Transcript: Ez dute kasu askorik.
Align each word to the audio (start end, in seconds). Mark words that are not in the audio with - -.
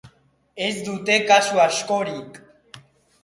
Ez 0.67 0.71
dute 0.85 1.17
kasu 1.31 1.61
askorik. 1.65 2.39